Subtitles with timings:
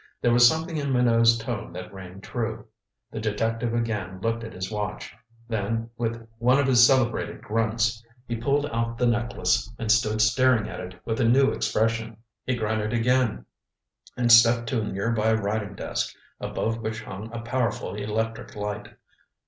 [0.19, 2.65] There was something in Minot's tone that rang true.
[3.11, 5.13] The detective again looked at his watch.
[5.47, 10.67] Then, with one of his celebrated grunts, he pulled out the necklace, and stood staring
[10.67, 12.17] at it with a new expression.
[12.47, 13.45] He grunted again,
[14.17, 18.95] and stepped to a near by writing desk, above which hung a powerful electric light.